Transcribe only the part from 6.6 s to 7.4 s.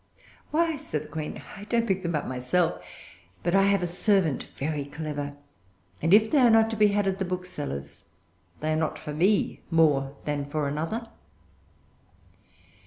to be had at the